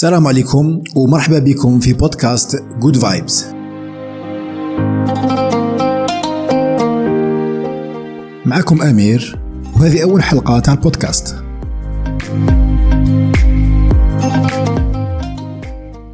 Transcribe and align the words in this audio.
السلام 0.00 0.26
عليكم 0.26 0.82
ومرحبا 0.96 1.38
بكم 1.38 1.80
في 1.80 1.92
بودكاست 1.92 2.64
Good 2.78 2.96
Vibes 2.96 3.44
معكم 8.46 8.82
أمير 8.82 9.38
وهذه 9.76 10.02
أول 10.02 10.22
حلقة 10.22 10.58
تاع 10.58 10.74
البودكاست. 10.74 11.36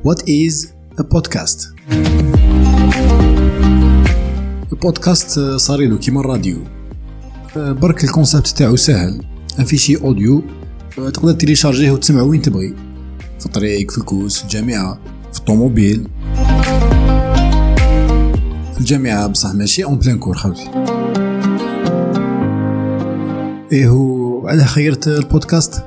What 0.04 0.22
is 0.22 0.66
a 1.00 1.04
podcast? 1.04 1.66
البودكاست 4.72 5.40
صار 5.40 5.80
له 5.80 5.98
كيما 5.98 6.20
الراديو. 6.20 6.58
برك 7.56 8.04
ال 8.04 8.10
concept 8.10 8.48
تاعو 8.48 8.76
سهل 8.76 9.24
fichier 9.64 9.96
audio. 9.96 10.42
تقدر 10.96 11.32
télécharger 11.32 11.81
يه 11.81 11.90
وتسمعه 11.90 12.22
وين 12.22 12.42
تبغي. 12.42 12.85
في 13.46 13.50
الطريق 13.50 13.90
في 13.90 13.98
ال 13.98 14.04
course 14.04 14.38
في 14.38 14.44
الجامعة 14.44 14.98
في 15.32 15.38
الطوموبيل. 15.38 16.08
في 18.74 18.80
الجامعة 18.80 19.26
بصح 19.26 19.54
ماشي 19.54 19.84
en 19.84 19.98
plein 19.98 20.18
cours 20.18 20.36
خوتي 20.36 20.70
إيه 23.72 23.88
هو 23.88 24.48
علاه 24.48 24.64
خيرت 24.64 25.08
البودكاست؟ 25.08 25.84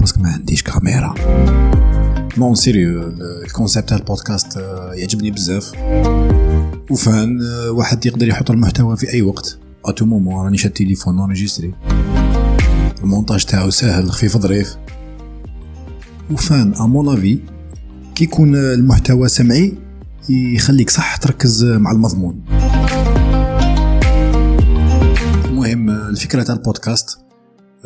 parce 0.00 0.12
que 0.12 0.20
ما 0.20 0.32
عنديش 0.32 0.62
كاميرا. 0.62 1.14
non 2.38 2.54
sérieux 2.54 3.02
ال 3.46 3.51
concept 3.51 3.88
تاع 3.88 3.98
البودكاست 3.98 4.56
يعجبني 4.92 5.30
بزاف. 5.30 5.72
enfin 6.90 7.40
واحد 7.70 8.06
يقدر 8.06 8.28
يحط 8.28 8.50
المحتوى 8.50 8.96
في 8.96 9.12
أي 9.12 9.22
وقت. 9.22 9.58
à 9.84 9.88
tout 9.88 10.04
moment 10.04 10.44
راني 10.44 10.58
شاد 10.58 10.72
تليفون 10.72 11.20
enregistrer 11.20 11.74
المونتاج 13.04 13.44
تاعو 13.44 13.70
ساهل 13.70 14.10
خفيف 14.10 14.36
ظريف 14.36 14.76
enfin 16.30 16.74
à 16.80 16.89
mon 16.89 17.18
avis 17.18 17.38
كي 18.14 18.24
يكون 18.24 18.56
المحتوى 18.56 19.28
سمعي 19.28 19.74
يخليك 20.28 20.90
صح 20.90 21.16
تركز 21.16 21.64
مع 21.64 21.92
المضمون. 21.92 22.44
المهم 25.44 25.90
الفكرة 25.90 26.42
تاع 26.42 26.54
البودكاست 26.54 27.18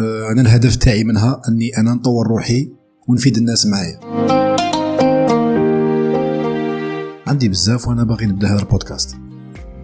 أنا 0.00 0.42
الهدف 0.42 0.76
تاعي 0.76 1.04
منها 1.04 1.42
أني 1.48 1.78
أنا 1.78 1.94
نطور 1.94 2.26
روحي 2.26 2.72
ونفيد 3.08 3.36
الناس 3.36 3.66
معايا. 3.66 4.00
عندي 7.26 7.48
بزاف 7.48 7.88
وأنا 7.88 8.04
باغي 8.04 8.26
نبدأ 8.26 8.48
هذا 8.48 8.60
البودكاست. 8.60 9.16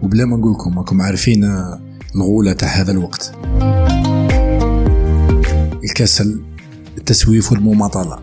وبلا 0.03 0.25
ما 0.25 0.37
نقولكم 0.37 0.79
راكم 0.79 1.01
عارفين 1.01 1.43
الغولة 2.15 2.53
تاع 2.53 2.69
هذا 2.69 2.91
الوقت. 2.91 3.31
الكسل 5.85 6.41
التسويف 6.97 7.51
والمماطلة. 7.51 8.19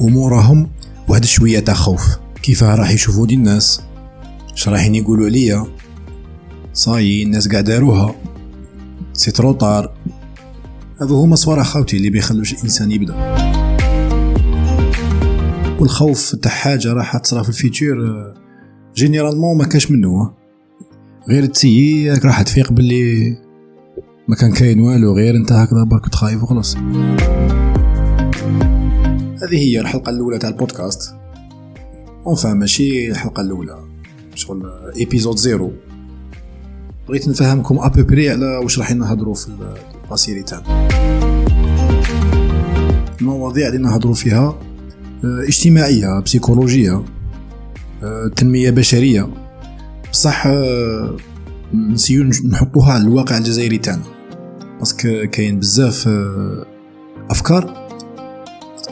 وموراهم 0.00 0.70
واحد 1.08 1.24
شوية 1.24 1.58
تاع 1.58 1.74
خوف. 1.74 2.16
كيفاه 2.42 2.74
راح 2.74 2.90
يشوفوا 2.90 3.26
دي 3.26 3.34
الناس؟ 3.34 3.80
اش 4.52 4.68
رايحين 4.68 4.94
يقولوا 4.94 5.26
عليا 5.26 5.66
صاي 6.72 7.22
الناس 7.22 7.48
قاع 7.48 7.60
داروها. 7.60 8.14
c'est 9.12 9.30
trop 9.30 9.52
tard. 9.52 9.94
هذا 11.00 11.14
هما 11.14 11.36
صوارع 11.36 11.62
خاوتي 11.62 11.96
اللي 11.96 12.10
بيخلوش 12.10 12.52
الإنسان 12.52 12.92
يبدأ. 12.92 13.36
والخوف 15.80 16.36
تاع 16.36 16.52
حاجة 16.52 16.92
راح 16.92 17.16
تصرا 17.16 17.42
في 17.42 17.48
ال 17.48 17.56
futur 17.56 17.96
généralement 18.94 19.58
ما 19.58 19.64
كاش 19.64 19.90
منه. 19.90 20.32
غير 21.28 21.46
ت 21.46 21.54
essayer 21.54 22.12
راح 22.12 22.42
تفيق 22.42 22.72
باللي 22.72 23.36
ما 24.28 24.36
كان 24.36 24.52
كاين 24.52 24.80
والو 24.80 25.16
غير 25.16 25.36
انت 25.36 25.52
هكذا 25.52 25.82
برك 25.82 26.08
تخايف 26.08 26.42
وخلاص. 26.42 26.76
هذه 29.42 29.52
هي 29.52 29.80
الحلقة 29.80 30.10
الأولى 30.10 30.38
تاع 30.38 30.50
البودكاست. 30.50 31.14
enfin 32.26 32.54
ماشي 32.54 33.10
الحلقة 33.10 33.40
الأولى 33.40 33.84
شغل 34.34 34.62
épisode 34.96 35.36
zéro 35.36 35.72
بغيت 37.08 37.28
نفهمكم 37.28 37.78
à 37.78 37.84
peu 37.84 38.04
près 38.04 38.30
على 38.30 38.56
واش 38.56 38.78
راح 38.78 38.90
نهضروا 38.90 39.34
في 39.34 39.48
الباسيري 40.04 40.42
تاعنا. 40.42 40.88
المواضيع 43.20 43.68
اللي 43.68 43.78
نهضروا 43.78 44.14
فيها 44.14 44.58
اجتماعية 45.24 46.20
بسيكولوجيه 46.20 47.04
تنمية 48.36 48.70
بشرية. 48.70 49.28
بصح 50.12 50.48
ن 51.74 51.80
essayer 51.80 52.24
نحطوها 52.24 52.92
على 52.92 53.02
الواقع 53.02 53.38
الجزائري 53.38 53.78
تاعنا. 53.78 54.15
parce 54.86 55.13
que 55.13 55.30
كاين 55.30 55.60
بزاف 55.60 56.08
افكار. 57.30 57.88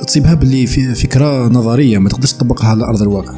تصيبها 0.07 0.35
باللي 0.35 0.67
فكرة 0.95 1.49
نظرية 1.49 1.99
ما 1.99 2.09
تقدرش 2.09 2.33
تطبقها 2.33 2.69
على 2.69 2.85
أرض 2.85 3.03
الواقع. 3.03 3.37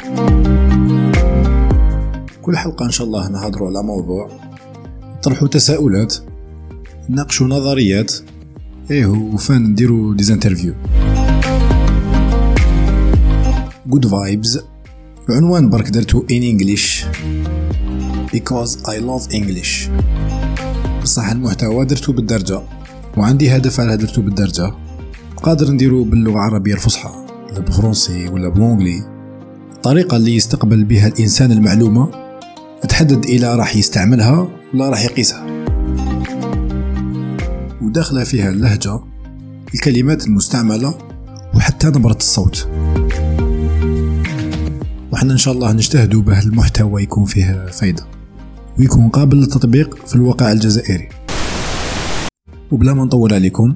كل 2.42 2.56
حلقة 2.56 2.84
إن 2.84 2.90
شاء 2.90 3.06
الله 3.06 3.28
نهضروا 3.28 3.68
على 3.68 3.82
موضوع 3.82 4.30
نطرحوا 5.18 5.48
تساؤلات 5.48 6.14
نناقشوا 7.10 7.46
نظريات. 7.46 8.12
et 8.90 9.06
enfin 9.06 9.62
نديروا 9.62 10.14
des 10.14 10.28
interviews 10.28 10.74
Good 13.86 14.06
Vibes 14.06 14.60
العنوان 15.28 15.70
برك 15.70 15.88
درتو 15.88 16.24
in 16.30 16.42
English 16.42 17.04
because 18.36 18.70
I 18.70 18.98
love 18.98 19.32
English. 19.32 19.90
بصح 21.06 21.30
المحتوى 21.30 21.84
درتو 21.84 22.12
بالدارجة. 22.12 22.62
وعندي 23.16 23.56
هدف 23.56 23.80
على 23.80 23.96
درتو 23.96 24.22
بالدارجة. 24.22 24.72
قادر 25.42 25.70
نديرو 25.70 26.04
باللغة 26.04 26.32
العربية 26.32 26.74
الفصحى. 26.74 27.10
ولا 27.50 27.60
بالفرنسي 27.60 28.28
ولا 28.28 28.48
بالانجلي 28.48 29.02
الطريقة 29.72 30.16
اللي 30.16 30.36
يستقبل 30.36 30.84
بها 30.84 31.06
الإنسان 31.06 31.52
المعلومة. 31.52 32.10
تحدد 32.88 33.24
إلى 33.24 33.56
راح 33.56 33.76
يستعملها 33.76 34.48
ولا 34.74 34.90
راح 34.90 35.04
يقيسها. 35.04 35.46
وداخلة 37.82 38.24
فيها 38.24 38.50
اللهجة 38.50 39.00
الكلمات 39.74 40.26
المستعملة 40.26 40.94
وحتى 41.54 41.86
نبرة 41.86 42.16
الصوت. 42.16 42.68
وحنا 45.12 45.32
إن 45.32 45.38
شاء 45.38 45.54
الله 45.54 45.72
نجتهدوا 45.72 46.22
به 46.22 46.42
المحتوى 46.42 47.02
يكون 47.02 47.24
فيه 47.24 47.66
فايدة. 47.66 48.15
ويكون 48.78 49.08
قابل 49.08 49.36
للتطبيق 49.36 50.06
في 50.06 50.14
الواقع 50.14 50.52
الجزائري. 50.52 51.08
وبلا 52.70 52.94
ما 52.94 53.04
نطول 53.04 53.34
عليكم 53.34 53.74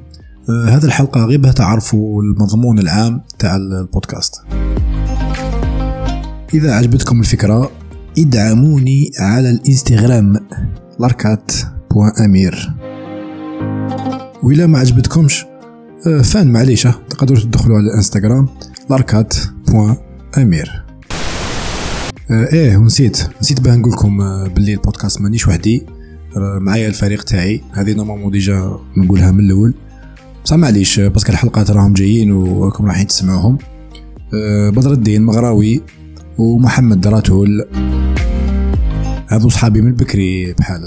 آه 0.50 0.69
هذه 0.69 0.84
الحلقة 0.84 1.25
غير 1.25 1.38
باه 1.41 1.53
تعرفوا 1.53 2.22
المضمون 2.22 2.78
العام 2.78 3.22
تاع 3.38 3.56
البودكاست. 3.56 4.34
إذا 6.55 6.75
عجبتكم 6.75 7.21
الفكرة 7.21 7.71
ادعموني 8.19 9.11
على 9.19 9.50
الإنستغرام 9.50 10.37
لاركات 11.00 11.53
point 11.91 12.12
امير 12.25 12.72
وإلا 14.43 14.67
ما 14.67 14.78
عجبتكمش 14.78 15.44
enfin 16.06 16.53
معليش 16.53 16.82
تقدروا 16.82 17.41
تدخلوا 17.41 17.77
على 17.77 17.87
الإنستغرام 17.87 18.49
لاركات 18.91 19.34
point 19.69 19.97
امير 20.38 20.84
إيه 22.30 22.76
ونسيت. 22.76 23.28
نسيت 23.41 23.60
باه 23.60 23.76
نقول 23.76 23.92
لكم 23.92 24.18
باللي 24.44 24.74
البودكاست 24.74 25.20
مانيش 25.20 25.48
وحدي. 25.48 25.86
معايا 26.36 26.88
الفريق 26.88 27.22
تاعي. 27.22 27.62
هذه 27.72 27.94
normalement 27.94 28.31
déjà 28.31 28.78
نقولها 28.96 29.30
من 29.30 29.41
الأول. 29.41 29.74
بصح 30.44 30.56
معليش 30.56 31.00
parce 31.00 31.20
que 31.20 31.32
الحلقات 31.32 31.70
راهم 31.70 31.92
جايين 31.92 32.32
وراكم 32.32 32.86
رايحين 32.86 33.06
تسمعوهم. 33.06 33.58
بدر 34.72 34.92
الدين 34.92 35.22
مغراوي 35.22 35.82
ومحمد 36.38 37.00
دراتول 37.00 37.69
هذو 39.28 39.48
صحابي 39.48 39.80
من 39.80 39.92
بكري 39.92 40.52
بحال 40.52 40.80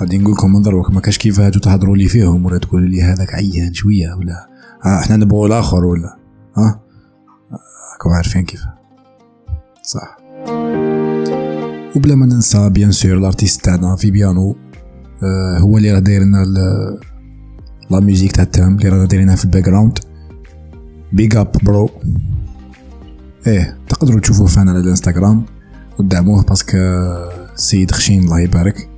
غادي 0.00 0.18
نقول 0.18 0.32
لكم 0.32 0.52
من 0.52 0.62
دروك 0.62 0.90
ما 0.90 1.00
كاش 1.00 1.18
كيف 1.18 1.40
هاتو 1.40 1.60
تهضروا 1.60 1.96
لي 1.96 2.08
فيهم 2.08 2.44
ولا 2.44 2.58
تقولوا 2.58 2.88
لي 2.88 3.02
هذاك 3.02 3.34
عيان 3.34 3.74
شوية 3.74 4.14
ولا 4.14 4.48
إحنا 4.86 5.16
نبغوا 5.16 5.46
الآخر 5.46 5.84
ولا 5.84 6.16
ها 6.56 6.80
راكم 7.92 8.10
عارفين 8.10 8.44
كيف. 8.44 8.60
صح. 9.82 10.19
وبلا 11.96 12.14
ما 12.14 12.26
ننسى 12.26 12.70
بيان 12.70 12.92
sûr 12.92 13.18
ال 13.18 13.24
artiste 13.24 13.64
تاعنا 13.64 13.96
في 13.96 14.10
بيانو 14.10 14.56
آه 15.22 15.58
هو 15.58 15.78
اللي 15.78 15.92
راه 15.92 15.98
داير 15.98 16.22
لنا 16.22 16.44
la 17.90 18.00
musique 18.00 18.32
تاع 18.32 18.44
ال 18.44 18.49
thème 18.49 18.76
اللي 18.76 18.88
رانا 18.88 19.04
دايرينها 19.04 19.36
في 19.36 19.44
ال 19.44 19.64
background 19.64 19.98
big 21.12 21.36
up 21.36 21.52
bro 21.62 21.90
إيه 23.46 23.78
تقدروا 23.88 24.20
تشوفوه 24.20 24.46
فانا 24.46 24.70
على 24.70 24.80
الانستغرام 24.80 25.44
ودعموه 25.98 26.42
parce 26.42 26.65
que 26.65 26.78
سيد 27.56 27.90
خشين 27.90 28.22
الله 28.22 28.40
يبارك 28.40 28.88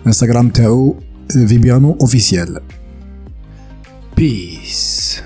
الانستغرام 0.00 0.48
تاعو 0.48 0.96
في 1.30 1.58
بيانو 1.58 1.96
officiel 2.00 2.60
peace 4.16 5.20